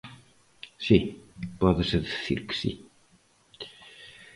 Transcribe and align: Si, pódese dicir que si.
Si, 0.85 0.97
pódese 1.59 1.97
dicir 2.07 2.39
que 2.47 2.55
si. 2.61 2.71